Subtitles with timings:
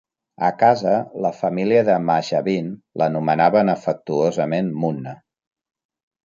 [0.45, 0.93] A casa,
[1.25, 2.71] la família de Mahjabeen
[3.03, 5.15] l'anomenaven afectuosament "Munna".